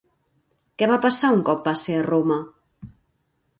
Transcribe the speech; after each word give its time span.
Què 0.81 0.87
va 0.91 0.97
passar 1.03 1.31
un 1.35 1.45
cop 1.51 1.69
va 1.71 1.75
ser 1.83 1.99
a 1.99 2.09
Roma? 2.09 2.41